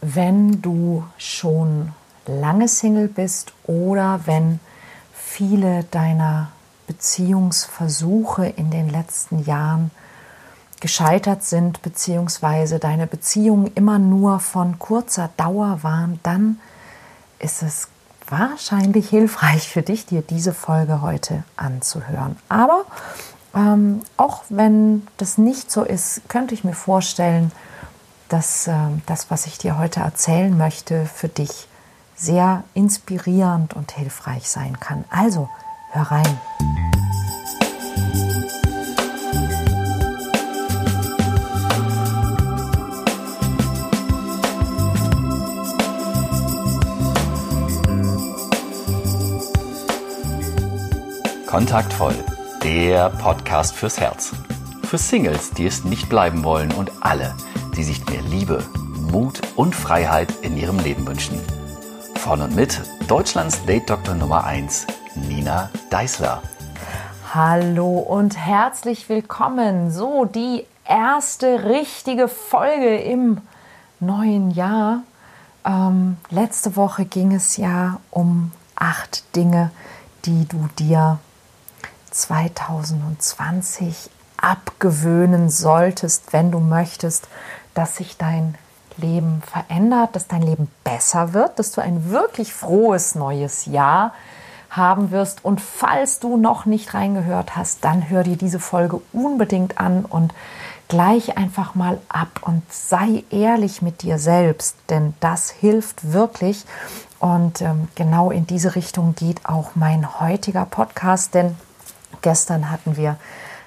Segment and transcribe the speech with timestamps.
[0.00, 1.92] wenn du schon
[2.26, 4.60] lange Single bist oder wenn
[5.14, 6.48] viele deiner
[6.86, 9.90] Beziehungsversuche in den letzten Jahren
[10.80, 16.60] gescheitert sind, beziehungsweise deine Beziehungen immer nur von kurzer Dauer waren, dann
[17.38, 17.88] ist es
[18.28, 22.36] wahrscheinlich hilfreich für dich, dir diese Folge heute anzuhören.
[22.48, 22.84] Aber
[23.54, 27.52] ähm, auch wenn das nicht so ist, könnte ich mir vorstellen,
[28.28, 28.74] dass äh,
[29.06, 31.68] das, was ich dir heute erzählen möchte, für dich
[32.14, 35.04] sehr inspirierend und hilfreich sein kann.
[35.10, 35.48] Also,
[35.92, 36.40] hör rein.
[51.46, 52.14] Kontaktvoll,
[52.62, 54.32] der Podcast fürs Herz.
[54.82, 57.34] Für Singles, die es nicht bleiben wollen und alle,
[57.76, 58.64] die sich mehr Liebe,
[59.12, 61.38] Mut und Freiheit in ihrem Leben wünschen.
[62.16, 66.42] Von und mit Deutschlands Date Doktor Nummer 1, Nina Deißler.
[67.34, 69.90] Hallo und herzlich willkommen.
[69.90, 73.42] So, die erste richtige Folge im
[74.00, 75.02] neuen Jahr.
[75.64, 79.70] Ähm, letzte Woche ging es ja um acht Dinge,
[80.24, 81.18] die du dir
[82.10, 87.28] 2020 abgewöhnen solltest, wenn du möchtest,
[87.76, 88.56] dass sich dein
[88.96, 94.14] Leben verändert, dass dein Leben besser wird, dass du ein wirklich frohes neues Jahr
[94.70, 95.44] haben wirst.
[95.44, 100.32] Und falls du noch nicht reingehört hast, dann hör dir diese Folge unbedingt an und
[100.88, 106.64] gleich einfach mal ab und sei ehrlich mit dir selbst, denn das hilft wirklich.
[107.18, 111.56] Und ähm, genau in diese Richtung geht auch mein heutiger Podcast, denn
[112.22, 113.16] Gestern hatten wir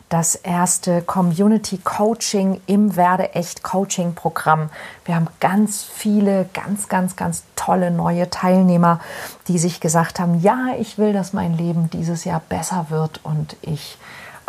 [0.09, 4.69] das erste Community Coaching im Werde echt Coaching Programm.
[5.05, 8.99] Wir haben ganz viele, ganz, ganz, ganz tolle neue Teilnehmer,
[9.47, 13.55] die sich gesagt haben, ja, ich will, dass mein Leben dieses Jahr besser wird und
[13.61, 13.97] ich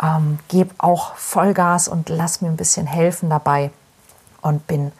[0.01, 3.69] ähm, gebe auch Vollgas und lass mir ein bisschen helfen dabei
[4.41, 4.91] und bin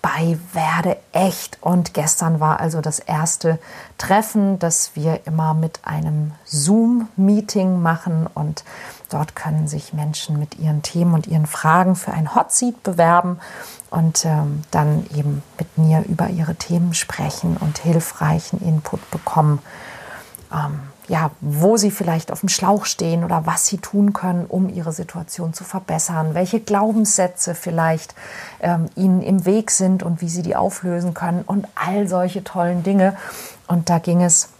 [0.00, 1.58] bei Werde echt.
[1.60, 3.58] Und gestern war also das erste
[3.98, 8.28] Treffen, das wir immer mit einem Zoom-Meeting machen.
[8.32, 8.64] Und
[9.08, 13.38] dort können sich Menschen mit ihren Themen und ihren Fragen für ein Hot Seat bewerben
[13.90, 19.60] und ähm, dann eben mit mir über ihre Themen sprechen und hilfreichen Input bekommen.
[20.52, 24.68] Ähm, ja, wo sie vielleicht auf dem Schlauch stehen oder was sie tun können, um
[24.68, 28.14] ihre Situation zu verbessern, welche Glaubenssätze vielleicht
[28.60, 32.82] ähm, ihnen im Weg sind und wie sie die auflösen können und all solche tollen
[32.82, 33.16] Dinge.
[33.66, 34.50] Und da ging es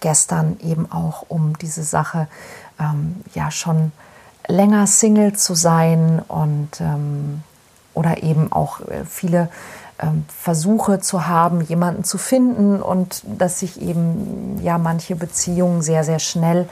[0.00, 2.28] gestern eben auch um diese Sache,
[2.78, 3.92] ähm, ja schon
[4.48, 7.42] länger Single zu sein und ähm,
[7.94, 9.48] oder eben auch äh, viele
[9.98, 16.04] ähm, Versuche zu haben, jemanden zu finden und dass sich eben ja manche Beziehungen sehr,
[16.04, 16.68] sehr schnell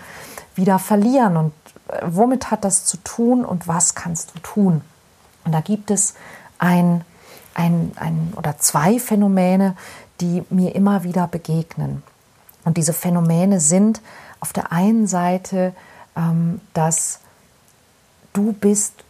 [0.54, 1.36] wieder verlieren.
[1.36, 1.52] Und
[1.88, 4.82] äh, womit hat das zu tun und was kannst du tun?
[5.44, 6.14] Und da gibt es
[6.58, 7.02] ein,
[7.54, 9.76] ein, ein oder zwei Phänomene,
[10.20, 12.02] die mir immer wieder begegnen.
[12.64, 14.00] Und diese Phänomene sind
[14.40, 15.74] auf der einen Seite,
[16.16, 17.20] ähm, dass
[18.32, 19.04] du bist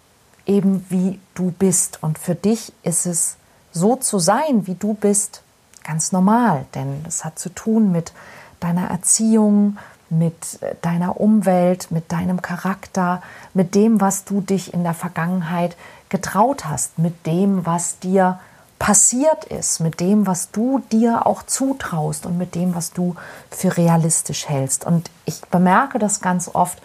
[0.46, 2.02] eben wie du bist.
[2.02, 3.36] Und für dich ist es
[3.72, 5.42] so zu sein, wie du bist,
[5.82, 8.12] ganz normal, denn es hat zu tun mit
[8.60, 9.78] deiner Erziehung,
[10.08, 13.22] mit äh, deiner Umwelt, mit deinem Charakter,
[13.52, 15.76] mit dem, was du dich in der Vergangenheit
[16.08, 18.38] getraut hast, mit dem, was dir
[18.78, 23.14] passiert ist, mit dem, was du dir auch zutraust und mit dem, was du
[23.50, 24.84] für realistisch hältst.
[24.84, 26.78] Und ich bemerke das ganz oft,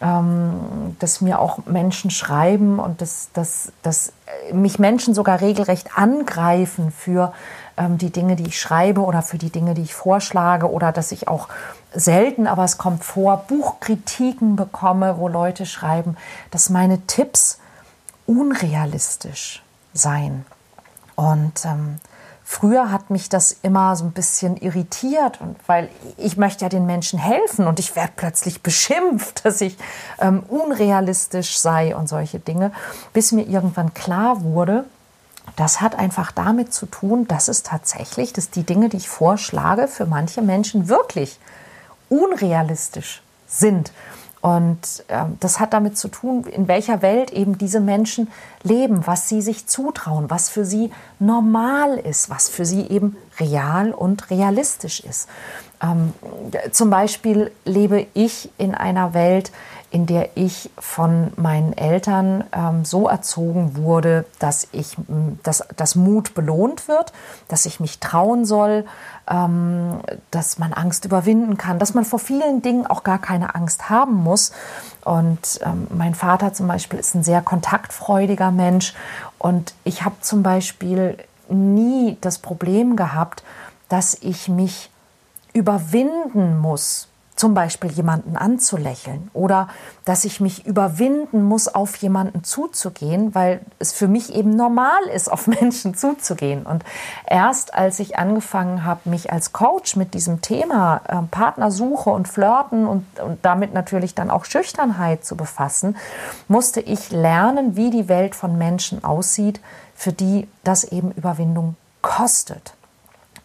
[0.00, 4.12] ähm, dass mir auch Menschen schreiben und dass, dass, dass
[4.52, 7.32] mich Menschen sogar regelrecht angreifen für
[7.76, 11.12] ähm, die Dinge, die ich schreibe oder für die Dinge, die ich vorschlage oder dass
[11.12, 11.48] ich auch
[11.92, 16.16] selten, aber es kommt vor, Buchkritiken bekomme, wo Leute schreiben,
[16.50, 17.58] dass meine Tipps
[18.26, 19.62] unrealistisch
[19.92, 20.44] seien.
[21.16, 22.00] Und ähm,
[22.46, 25.88] Früher hat mich das immer so ein bisschen irritiert, und weil
[26.18, 29.78] ich möchte ja den Menschen helfen und ich werde plötzlich beschimpft, dass ich
[30.20, 32.70] ähm, unrealistisch sei und solche Dinge,
[33.14, 34.84] bis mir irgendwann klar wurde,
[35.56, 39.88] das hat einfach damit zu tun, dass es tatsächlich, dass die Dinge, die ich vorschlage,
[39.88, 41.38] für manche Menschen wirklich
[42.10, 43.90] unrealistisch sind.
[44.44, 48.30] Und äh, das hat damit zu tun, in welcher Welt eben diese Menschen
[48.62, 53.92] leben, was sie sich zutrauen, was für sie normal ist, was für sie eben real
[53.92, 55.30] und realistisch ist.
[55.82, 56.12] Ähm,
[56.72, 59.50] zum Beispiel lebe ich in einer Welt,
[59.90, 64.96] in der ich von meinen Eltern ähm, so erzogen wurde, dass ich,
[65.42, 67.12] dass, dass Mut belohnt wird,
[67.48, 68.84] dass ich mich trauen soll,
[69.30, 70.00] ähm,
[70.30, 74.14] dass man Angst überwinden kann, dass man vor vielen Dingen auch gar keine Angst haben
[74.14, 74.52] muss.
[75.04, 78.94] Und ähm, mein Vater zum Beispiel ist ein sehr kontaktfreudiger Mensch
[79.38, 83.42] und ich habe zum Beispiel nie das Problem gehabt,
[83.88, 84.90] dass ich mich
[85.52, 89.68] überwinden muss, zum Beispiel jemanden anzulächeln oder
[90.04, 95.30] dass ich mich überwinden muss, auf jemanden zuzugehen, weil es für mich eben normal ist,
[95.32, 96.64] auf Menschen zuzugehen.
[96.64, 96.84] Und
[97.26, 102.86] erst als ich angefangen habe, mich als Coach mit diesem Thema äh, Partnersuche und Flirten
[102.86, 105.96] und, und damit natürlich dann auch Schüchternheit zu befassen,
[106.46, 109.60] musste ich lernen, wie die Welt von Menschen aussieht,
[109.96, 112.74] für die das eben Überwindung kostet.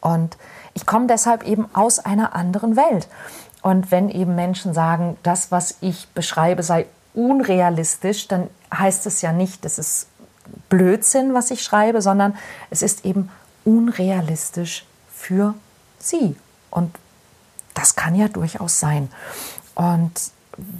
[0.01, 0.37] Und
[0.73, 3.07] ich komme deshalb eben aus einer anderen Welt.
[3.61, 9.33] Und wenn eben Menschen sagen, das, was ich beschreibe, sei unrealistisch, dann heißt es ja
[9.33, 10.07] nicht, das ist
[10.69, 12.35] Blödsinn, was ich schreibe, sondern
[12.69, 13.29] es ist eben
[13.65, 15.53] unrealistisch für
[15.99, 16.35] sie.
[16.71, 16.95] Und
[17.73, 19.09] das kann ja durchaus sein.
[19.75, 20.11] Und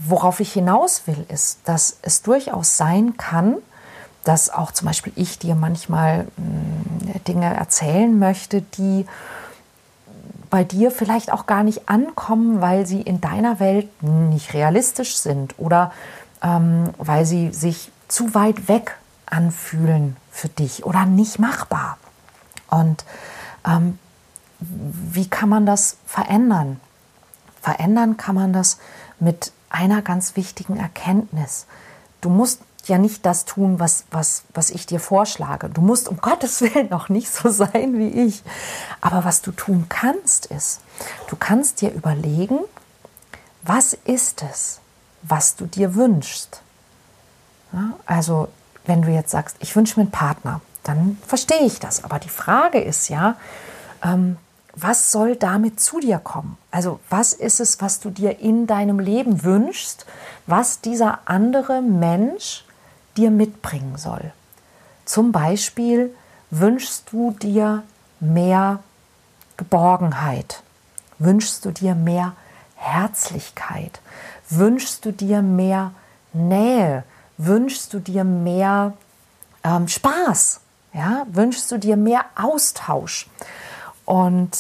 [0.08, 3.58] worauf ich hinaus will, ist, dass es durchaus sein kann,
[4.24, 9.06] dass auch zum Beispiel ich dir manchmal hm, Dinge erzählen möchte, die
[10.50, 15.56] bei dir vielleicht auch gar nicht ankommen, weil sie in deiner Welt nicht realistisch sind
[15.58, 15.92] oder
[16.42, 21.98] ähm, weil sie sich zu weit weg anfühlen für dich oder nicht machbar.
[22.70, 23.06] Und
[23.66, 24.00] ähm,
[24.60, 26.80] wie kann man das verändern?
[27.62, 28.80] Verändern kann man das
[29.20, 31.68] mit einer ganz wichtigen Erkenntnis.
[32.22, 35.70] Du musst ja nicht das tun, was, was, was ich dir vorschlage.
[35.70, 38.44] Du musst um Gottes Willen auch nicht so sein wie ich.
[39.02, 40.82] Aber was du tun kannst, ist,
[41.28, 42.60] du kannst dir überlegen,
[43.62, 44.80] was ist es,
[45.22, 46.62] was du dir wünschst.
[47.74, 48.48] Ja, also,
[48.86, 52.04] wenn du jetzt sagst, ich wünsche mir einen Partner, dann verstehe ich das.
[52.04, 53.36] Aber die Frage ist ja,
[54.04, 54.38] ähm,
[54.76, 56.58] was soll damit zu dir kommen?
[56.72, 60.06] Also was ist es, was du dir in deinem Leben wünschst,
[60.48, 62.66] was dieser andere Mensch
[63.20, 64.32] dir mitbringen soll.
[65.06, 66.16] Zum Beispiel
[66.52, 67.84] wünschst du dir
[68.20, 68.80] mehr
[69.58, 70.64] Geborgenheit,
[71.18, 72.34] wünschst du dir mehr
[72.76, 74.00] Herzlichkeit,
[74.50, 75.92] wünschst du dir mehr
[76.32, 77.04] Nähe,
[77.38, 78.94] wünschst du dir mehr
[79.64, 80.62] ähm, Spaß,
[80.94, 83.28] ja, wünschst du dir mehr Austausch.
[84.06, 84.58] Und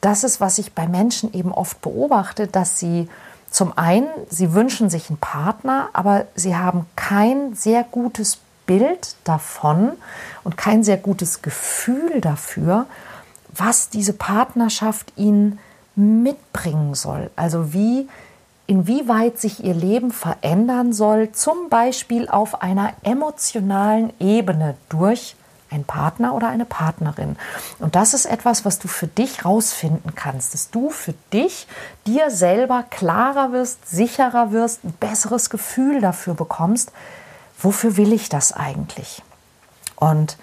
[0.00, 3.08] das ist, was ich bei Menschen eben oft beobachte, dass sie
[3.50, 9.92] zum einen, sie wünschen sich einen Partner, aber sie haben kein sehr gutes Bild davon
[10.44, 12.86] und kein sehr gutes Gefühl dafür,
[13.54, 15.58] was diese Partnerschaft ihnen
[15.96, 17.30] mitbringen soll.
[17.34, 18.08] Also wie,
[18.66, 25.34] inwieweit sich ihr Leben verändern soll, zum Beispiel auf einer emotionalen Ebene durch
[25.70, 27.36] ein Partner oder eine Partnerin.
[27.78, 31.66] Und das ist etwas, was du für dich rausfinden kannst, dass du für dich
[32.06, 36.92] dir selber klarer wirst, sicherer wirst, ein besseres Gefühl dafür bekommst,
[37.60, 39.22] wofür will ich das eigentlich?
[39.96, 40.38] Und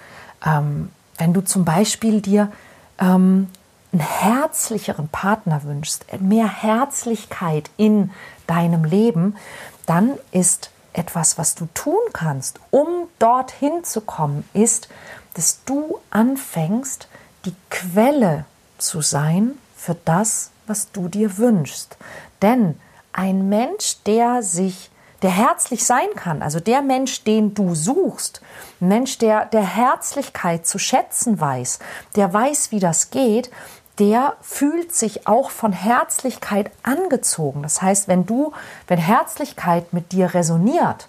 [0.45, 2.51] ähm, wenn du zum Beispiel dir
[2.99, 3.47] ähm,
[3.91, 8.11] einen herzlicheren Partner wünschst, mehr Herzlichkeit in
[8.47, 9.37] deinem Leben,
[9.85, 14.89] dann ist etwas, was du tun kannst, um dorthin zu kommen, ist,
[15.33, 17.07] dass du anfängst,
[17.45, 18.45] die Quelle
[18.77, 21.97] zu sein für das, was du dir wünschst.
[22.41, 22.79] Denn
[23.13, 24.89] ein Mensch, der sich,
[25.21, 28.41] der herzlich sein kann, also der Mensch, den du suchst,
[28.81, 31.79] ein Mensch, der der Herzlichkeit zu schätzen weiß,
[32.15, 33.51] der weiß, wie das geht,
[33.99, 37.63] der fühlt sich auch von Herzlichkeit angezogen.
[37.63, 38.51] Das heißt, wenn du,
[38.87, 41.07] wenn Herzlichkeit mit dir resoniert,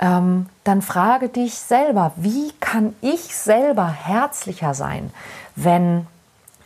[0.00, 5.12] ähm, dann frage dich selber, wie kann ich selber herzlicher sein,
[5.56, 6.06] wenn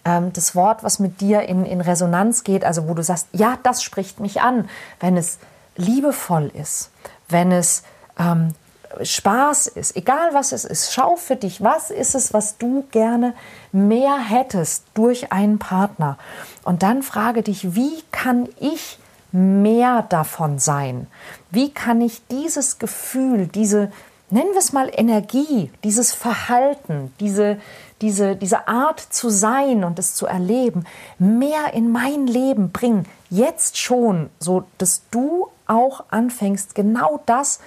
[0.04, 3.58] ähm, das Wort, was mit dir in, in Resonanz geht, also wo du sagst, ja,
[3.62, 4.68] das spricht mich an,
[5.00, 5.38] wenn es
[5.76, 6.90] liebevoll ist,
[7.28, 7.82] wenn es
[8.18, 8.54] ähm,
[9.02, 13.34] Spaß ist, egal was es ist, schau für dich, was ist es, was du gerne
[13.72, 16.18] mehr hättest durch einen Partner.
[16.64, 18.98] Und dann frage dich, wie kann ich
[19.32, 21.06] mehr davon sein?
[21.50, 23.92] Wie kann ich dieses Gefühl, diese,
[24.30, 27.58] nennen wir es mal Energie, dieses Verhalten, diese,
[28.00, 30.84] diese, diese Art zu sein und es zu erleben,
[31.18, 33.06] mehr in mein Leben bringen?
[33.30, 37.60] Jetzt schon, so dass du auch anfängst, genau das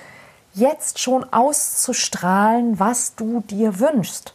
[0.54, 4.34] jetzt schon auszustrahlen, was du dir wünschst.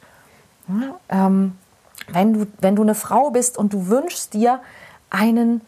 [0.69, 1.57] Ja, ähm,
[2.09, 4.61] wenn, du, wenn du eine Frau bist und du wünschst dir
[5.11, 5.61] einen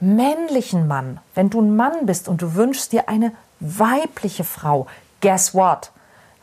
[0.00, 4.86] männlichen Mann, wenn du ein Mann bist und du wünschst dir eine weibliche Frau,
[5.20, 5.92] guess what?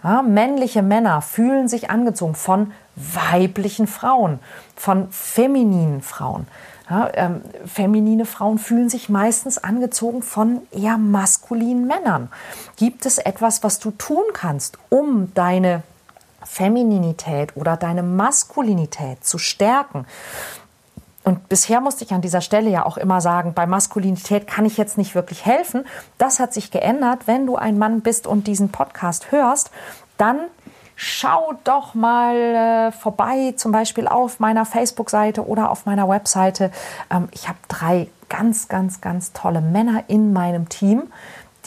[0.04, 4.40] Ja, männliche Männer fühlen sich angezogen von weiblichen Frauen,
[4.76, 6.48] von femininen Frauen.
[6.89, 12.29] Ja, ähm, feminine Frauen fühlen sich meistens angezogen von eher maskulinen Männern.
[12.77, 15.84] Gibt es etwas, was du tun kannst, um deine
[16.44, 20.06] Femininität oder deine Maskulinität zu stärken?
[21.25, 24.77] Und bisher musste ich an dieser Stelle ja auch immer sagen, bei Maskulinität kann ich
[24.77, 25.84] jetzt nicht wirklich helfen.
[26.17, 27.24] Das hat sich geändert.
[27.27, 29.72] Wenn du ein Mann bist und diesen Podcast hörst,
[30.17, 30.39] dann
[30.98, 36.72] schau doch mal äh, vorbei, zum Beispiel auf meiner Facebook-Seite oder auf meiner Webseite.
[37.10, 41.04] Ähm, ich habe drei ganz, ganz, ganz tolle Männer in meinem Team,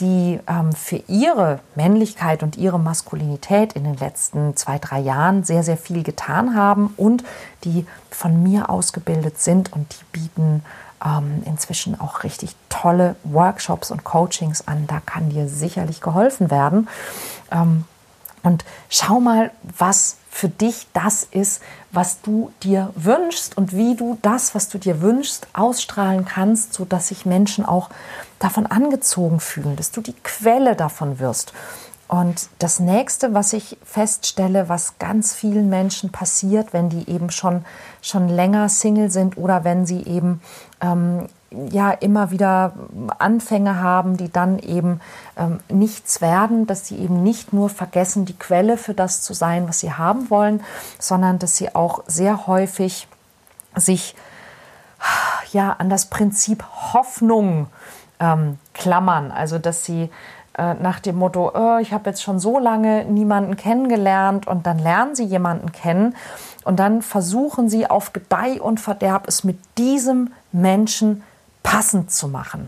[0.01, 5.63] die ähm, für ihre Männlichkeit und ihre Maskulinität in den letzten zwei, drei Jahren sehr,
[5.63, 7.23] sehr viel getan haben und
[7.63, 10.63] die von mir ausgebildet sind und die bieten
[11.05, 14.87] ähm, inzwischen auch richtig tolle Workshops und Coachings an.
[14.87, 16.89] Da kann dir sicherlich geholfen werden.
[17.49, 17.85] Ähm,
[18.43, 24.17] und schau mal, was für dich das ist, was du dir wünschst und wie du
[24.21, 27.89] das, was du dir wünschst, ausstrahlen kannst, sodass sich Menschen auch
[28.39, 31.53] davon angezogen fühlen, dass du die Quelle davon wirst.
[32.07, 37.63] Und das nächste, was ich feststelle, was ganz vielen Menschen passiert, wenn die eben schon,
[38.01, 40.41] schon länger Single sind oder wenn sie eben
[40.81, 42.73] ähm, ja immer wieder
[43.19, 45.01] Anfänge haben, die dann eben
[45.37, 49.67] ähm, nichts werden, dass sie eben nicht nur vergessen, die Quelle für das zu sein,
[49.67, 50.63] was sie haben wollen,
[50.97, 53.07] sondern dass sie auch sehr häufig
[53.75, 54.15] sich
[55.51, 57.67] ja an das Prinzip Hoffnung
[58.19, 60.09] ähm, klammern, also dass sie
[60.57, 64.79] äh, nach dem Motto, oh, ich habe jetzt schon so lange niemanden kennengelernt und dann
[64.79, 66.15] lernen sie jemanden kennen
[66.63, 71.23] und dann versuchen sie auf Gedeih und Verderb es mit diesem Menschen
[71.71, 72.67] passend zu machen.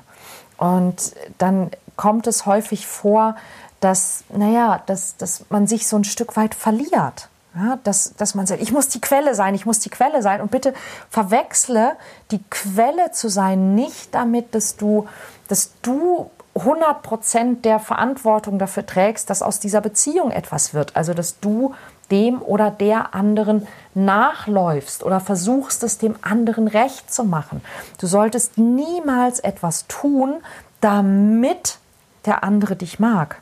[0.57, 3.35] Und dann kommt es häufig vor,
[3.81, 7.27] dass, naja, dass, dass man sich so ein Stück weit verliert.
[7.55, 10.41] Ja, dass, dass man sagt, ich muss die Quelle sein, ich muss die Quelle sein.
[10.41, 10.73] Und bitte
[11.09, 11.91] verwechsle
[12.31, 15.05] die Quelle zu sein nicht damit, dass du,
[15.49, 20.95] dass du 100 Prozent der Verantwortung dafür trägst, dass aus dieser Beziehung etwas wird.
[20.95, 21.75] Also, dass du
[22.09, 27.61] dem oder der anderen nachläufst oder versuchst es dem anderen recht zu machen.
[27.99, 30.35] Du solltest niemals etwas tun,
[30.81, 31.77] damit
[32.25, 33.41] der andere dich mag,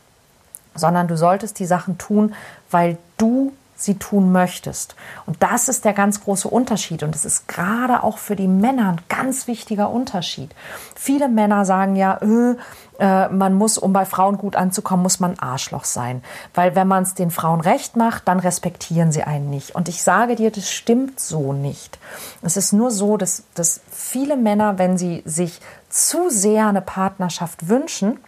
[0.76, 2.34] sondern du solltest die Sachen tun,
[2.70, 4.96] weil du sie tun möchtest.
[5.26, 7.04] Und das ist der ganz große Unterschied.
[7.04, 10.54] Und es ist gerade auch für die Männer ein ganz wichtiger Unterschied.
[10.96, 12.56] Viele Männer sagen ja, äh,
[13.00, 16.24] äh, man muss, um bei Frauen gut anzukommen, muss man Arschloch sein.
[16.54, 19.74] Weil wenn man es den Frauen recht macht, dann respektieren sie einen nicht.
[19.74, 21.98] Und ich sage dir, das stimmt so nicht.
[22.42, 25.60] Es ist nur so, dass, dass viele Männer, wenn sie sich
[25.90, 28.20] zu sehr eine Partnerschaft wünschen,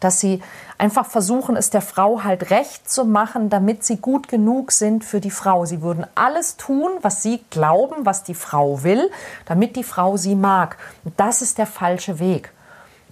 [0.00, 0.42] dass sie
[0.78, 5.20] einfach versuchen, es der Frau halt recht zu machen, damit sie gut genug sind für
[5.20, 5.64] die Frau.
[5.64, 9.10] Sie würden alles tun, was sie glauben, was die Frau will,
[9.46, 10.76] damit die Frau sie mag.
[11.04, 12.52] Und das ist der falsche Weg.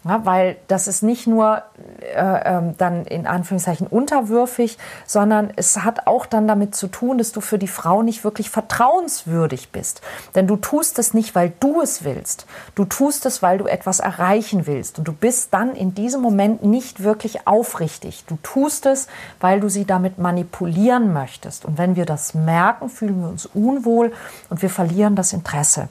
[0.07, 1.63] Ja, weil das ist nicht nur
[2.01, 7.33] äh, äh, dann in Anführungszeichen unterwürfig, sondern es hat auch dann damit zu tun, dass
[7.33, 10.03] du für die Frau nicht wirklich vertrauenswürdig bist.
[10.37, 12.47] Denn du tust es nicht, weil du es willst.
[12.77, 15.01] Du tust es, weil du etwas erreichen willst.
[15.01, 18.25] Und du bist dann in diesem Moment nicht wirklich aufrichtig.
[18.29, 19.09] Du tust es,
[19.41, 21.65] weil du sie damit manipulieren möchtest.
[21.65, 24.13] Und wenn wir das merken, fühlen wir uns unwohl
[24.51, 25.89] und wir verlieren das Interesse.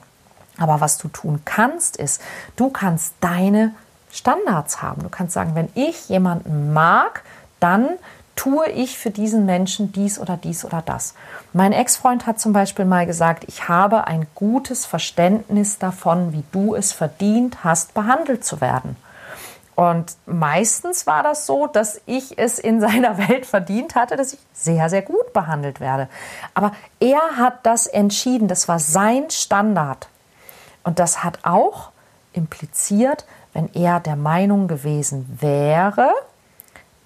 [0.58, 2.22] Aber was du tun kannst, ist,
[2.56, 3.74] du kannst deine
[4.10, 5.02] Standards haben.
[5.02, 7.22] Du kannst sagen, wenn ich jemanden mag,
[7.60, 7.88] dann
[8.36, 11.14] tue ich für diesen Menschen dies oder dies oder das.
[11.52, 16.74] Mein Ex-Freund hat zum Beispiel mal gesagt, ich habe ein gutes Verständnis davon, wie du
[16.74, 18.96] es verdient hast, behandelt zu werden.
[19.74, 24.38] Und meistens war das so, dass ich es in seiner Welt verdient hatte, dass ich
[24.52, 26.08] sehr, sehr gut behandelt werde.
[26.54, 30.08] Aber er hat das entschieden, das war sein Standard.
[30.84, 31.90] Und das hat auch
[32.32, 36.12] impliziert, wenn er der Meinung gewesen wäre,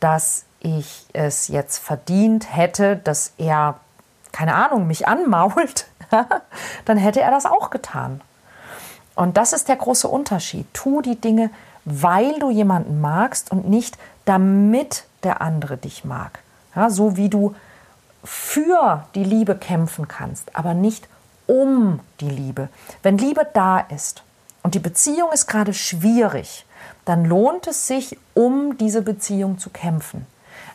[0.00, 3.78] dass ich es jetzt verdient hätte, dass er,
[4.32, 5.86] keine Ahnung, mich anmault,
[6.86, 8.20] dann hätte er das auch getan.
[9.14, 10.66] Und das ist der große Unterschied.
[10.74, 11.50] Tu die Dinge,
[11.84, 16.40] weil du jemanden magst und nicht damit der andere dich mag.
[16.74, 17.54] Ja, so wie du
[18.24, 21.08] für die Liebe kämpfen kannst, aber nicht
[21.46, 22.70] um die Liebe.
[23.04, 24.24] Wenn Liebe da ist
[24.62, 26.66] und die Beziehung ist gerade schwierig,
[27.04, 30.26] dann lohnt es sich, um diese Beziehung zu kämpfen.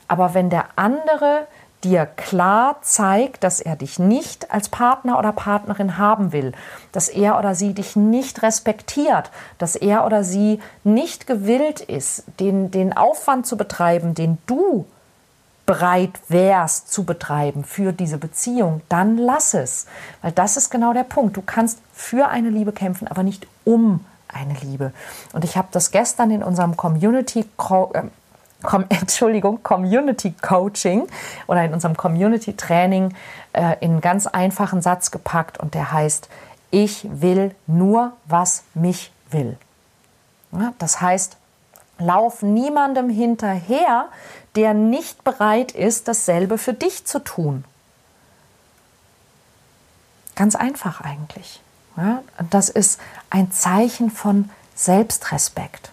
[0.08, 1.48] Aber wenn der andere
[1.84, 6.52] dir klar zeigt, dass er dich nicht als Partner oder Partnerin haben will,
[6.92, 12.72] dass er oder sie dich nicht respektiert, dass er oder sie nicht gewillt ist, den,
[12.72, 14.86] den Aufwand zu betreiben, den du
[15.66, 19.88] bereit wärst zu betreiben für diese Beziehung, dann lass es.
[20.22, 21.38] Weil das ist genau der Punkt.
[21.38, 24.94] Du kannst für eine Liebe kämpfen, aber nicht um eine Liebe.
[25.34, 28.02] Und ich habe das gestern in unserem Community äh,
[28.64, 31.08] Com Entschuldigung, Community Coaching
[31.48, 33.14] oder in unserem Community Training
[33.54, 36.30] äh, in einen ganz einfachen Satz gepackt und der heißt,
[36.72, 39.58] ich will nur, was mich will.
[40.52, 41.38] Ja, das heißt,
[42.00, 44.08] lauf niemandem hinterher,
[44.56, 47.66] der nicht bereit ist, dasselbe für dich zu tun.
[50.36, 51.62] Ganz einfach eigentlich.
[51.98, 55.92] Ja, das ist ein Zeichen von Selbstrespekt.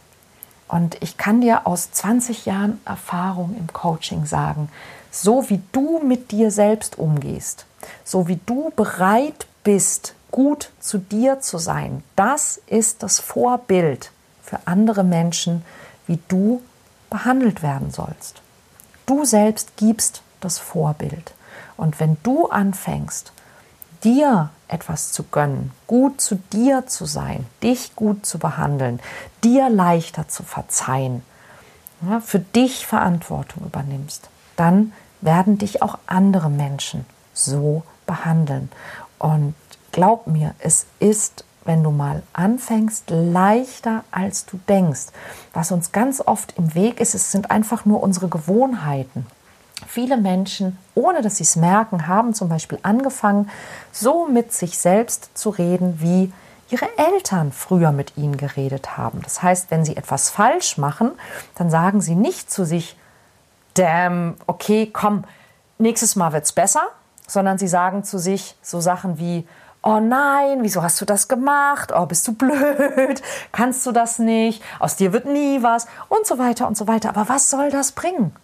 [0.67, 4.69] Und ich kann dir aus 20 Jahren Erfahrung im Coaching sagen,
[5.11, 7.67] so wie du mit dir selbst umgehst,
[8.05, 14.11] so wie du bereit bist, gut zu dir zu sein, das ist das Vorbild
[14.43, 15.65] für andere Menschen,
[16.07, 16.63] wie du
[17.11, 18.41] behandelt werden sollst.
[19.07, 21.35] Du selbst gibst das Vorbild.
[21.77, 23.33] Und wenn du anfängst,
[24.05, 29.01] dir etwas zu gönnen, gut zu dir zu sein, dich gut zu behandeln,
[29.45, 31.23] dir leichter zu verzeihen,
[32.25, 38.71] für dich Verantwortung übernimmst, dann werden dich auch andere Menschen so behandeln.
[39.19, 39.55] Und
[39.93, 45.07] glaub mir, es ist, wenn du mal anfängst, leichter als du denkst.
[45.53, 49.27] Was uns ganz oft im Weg ist, es sind einfach nur unsere Gewohnheiten.
[49.87, 53.51] Viele Menschen, ohne dass sie es merken, haben zum Beispiel angefangen,
[53.91, 56.33] so mit sich selbst zu reden, wie
[56.71, 59.21] ihre Eltern früher mit ihnen geredet haben.
[59.23, 61.13] Das heißt, wenn sie etwas falsch machen,
[61.57, 62.97] dann sagen sie nicht zu sich,
[63.75, 65.25] damn, okay, komm,
[65.79, 66.83] nächstes Mal wird es besser,
[67.27, 69.47] sondern sie sagen zu sich so Sachen wie,
[69.83, 71.93] oh nein, wieso hast du das gemacht?
[71.95, 73.23] Oh, bist du blöd?
[73.53, 74.63] Kannst du das nicht?
[74.79, 77.09] Aus dir wird nie was und so weiter und so weiter.
[77.11, 78.35] Aber was soll das bringen?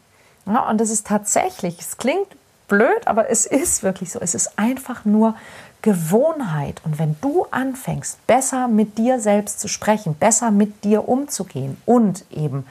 [0.46, 2.28] Ja, und es ist tatsächlich, es klingt
[2.68, 4.20] blöd, aber es ist wirklich so.
[4.20, 5.34] Es ist einfach nur
[5.82, 6.80] Gewohnheit.
[6.84, 12.24] Und wenn du anfängst, besser mit dir selbst zu sprechen, besser mit dir umzugehen und
[12.30, 12.66] eben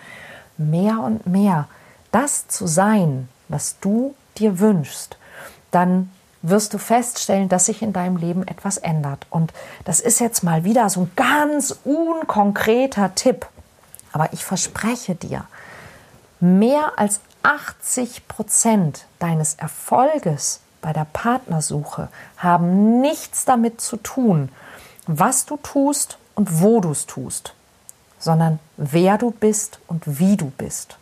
[0.57, 1.67] mehr und mehr
[2.11, 5.17] das zu sein, was du dir wünschst,
[5.71, 9.25] dann wirst du feststellen, dass sich in deinem Leben etwas ändert.
[9.29, 9.53] Und
[9.85, 13.47] das ist jetzt mal wieder so ein ganz unkonkreter Tipp.
[14.11, 15.45] Aber ich verspreche dir,
[16.39, 24.49] mehr als 80 Prozent deines Erfolges bei der Partnersuche haben nichts damit zu tun,
[25.07, 27.53] was du tust und wo du es tust,
[28.19, 30.97] sondern wer du bist und wie du bist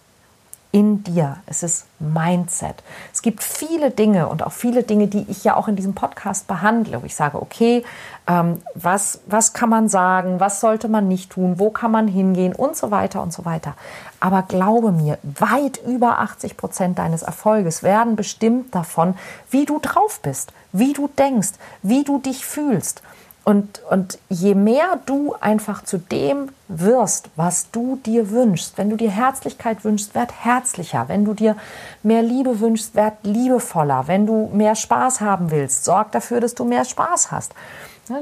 [0.75, 1.37] in dir.
[1.45, 2.83] Es ist Mindset.
[3.13, 6.47] Es gibt viele Dinge und auch viele Dinge, die ich ja auch in diesem Podcast
[6.47, 7.85] behandle, wo ich sage, okay,
[8.27, 12.53] ähm, was, was kann man sagen, was sollte man nicht tun, wo kann man hingehen
[12.53, 13.75] und so weiter und so weiter.
[14.19, 19.13] Aber glaube mir, weit über 80 Prozent deines Erfolges werden bestimmt davon,
[19.49, 23.01] wie du drauf bist, wie du denkst, wie du dich fühlst.
[23.45, 28.95] Und, und je mehr du einfach zu dem wirst, was du dir wünschst, wenn du
[28.95, 31.05] dir Herzlichkeit wünschst, werd herzlicher.
[31.07, 31.55] Wenn du dir
[32.01, 34.07] mehr Liebe wünschst, werd liebevoller.
[34.07, 37.53] Wenn du mehr Spaß haben willst, sorg dafür, dass du mehr Spaß hast.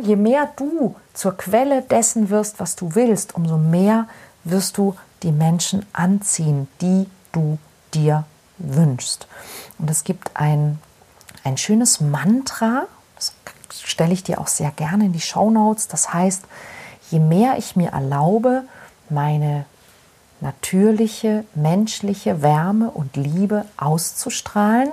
[0.01, 4.09] Je mehr du zur Quelle dessen wirst, was du willst, umso mehr
[4.43, 7.57] wirst du die Menschen anziehen, die du
[7.93, 8.25] dir
[8.57, 9.27] wünschst.
[9.79, 10.79] Und es gibt ein,
[11.45, 12.87] ein schönes Mantra,
[13.85, 15.87] stelle ich dir auch sehr gerne in die Show Notes.
[15.87, 16.43] Das heißt,
[17.09, 18.63] je mehr ich mir erlaube,
[19.09, 19.65] meine
[20.41, 24.91] natürliche menschliche Wärme und Liebe auszustrahlen,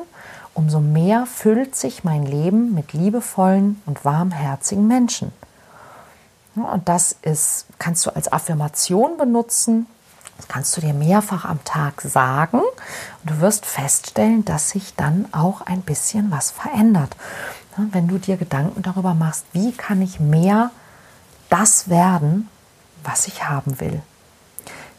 [0.55, 5.33] umso mehr füllt sich mein Leben mit liebevollen und warmherzigen Menschen.
[6.55, 9.87] Und das ist, kannst du als Affirmation benutzen,
[10.37, 15.27] das kannst du dir mehrfach am Tag sagen und du wirst feststellen, dass sich dann
[15.33, 17.15] auch ein bisschen was verändert.
[17.77, 20.71] Wenn du dir Gedanken darüber machst, wie kann ich mehr
[21.49, 22.49] das werden,
[23.05, 24.03] was ich haben will.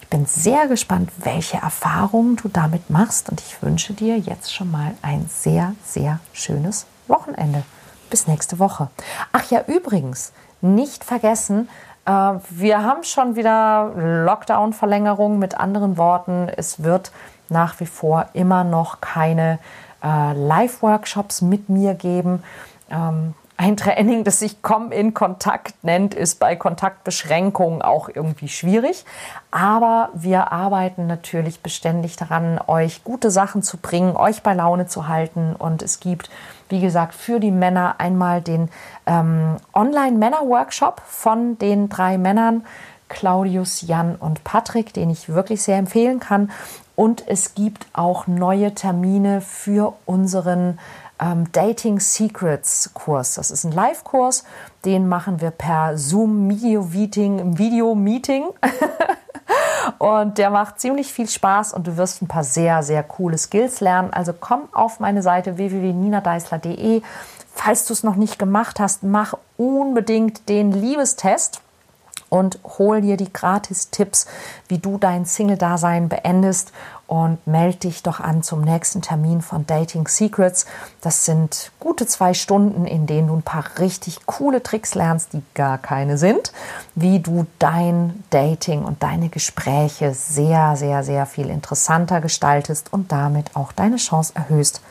[0.01, 4.69] Ich bin sehr gespannt, welche Erfahrungen du damit machst und ich wünsche dir jetzt schon
[4.69, 7.63] mal ein sehr, sehr schönes Wochenende.
[8.09, 8.89] Bis nächste Woche.
[9.31, 11.69] Ach ja, übrigens, nicht vergessen,
[12.05, 12.11] äh,
[12.49, 15.39] wir haben schon wieder Lockdown-Verlängerung.
[15.39, 17.11] Mit anderen Worten, es wird
[17.49, 19.59] nach wie vor immer noch keine
[20.03, 22.43] äh, Live-Workshops mit mir geben.
[22.89, 29.05] Ähm, Ein Training, das sich Komm in Kontakt nennt, ist bei Kontaktbeschränkungen auch irgendwie schwierig.
[29.51, 35.07] Aber wir arbeiten natürlich beständig daran, euch gute Sachen zu bringen, euch bei Laune zu
[35.07, 35.55] halten.
[35.55, 36.31] Und es gibt,
[36.69, 38.69] wie gesagt, für die Männer einmal den
[39.05, 42.63] ähm, Online-Männer-Workshop von den drei Männern.
[43.09, 46.49] Claudius, Jan und Patrick, den ich wirklich sehr empfehlen kann.
[46.95, 50.79] Und es gibt auch neue Termine für unseren
[51.19, 53.35] ähm, Dating Secrets Kurs.
[53.35, 54.43] Das ist ein Live-Kurs,
[54.83, 58.45] den machen wir per Zoom Video Meeting, Video Meeting.
[59.99, 63.79] und der macht ziemlich viel Spaß und du wirst ein paar sehr, sehr coole Skills
[63.79, 64.11] lernen.
[64.11, 67.01] Also komm auf meine Seite www.ninadeisler.de.
[67.53, 71.61] Falls du es noch nicht gemacht hast, mach unbedingt den Liebestest
[72.31, 74.25] und hol dir die Gratis-Tipps,
[74.69, 76.71] wie du dein Single-Dasein beendest
[77.05, 80.65] und melde dich doch an zum nächsten Termin von Dating Secrets.
[81.01, 85.43] Das sind gute zwei Stunden, in denen du ein paar richtig coole Tricks lernst, die
[85.55, 86.53] gar keine sind,
[86.95, 93.57] wie du dein Dating und deine Gespräche sehr, sehr, sehr viel interessanter gestaltest und damit
[93.57, 94.81] auch deine Chance erhöhst,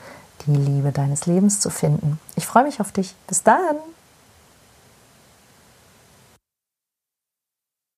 [0.47, 2.21] die Liebe deines Lebens zu finden.
[2.37, 3.15] Ich freue mich auf dich.
[3.29, 3.77] Bis dann!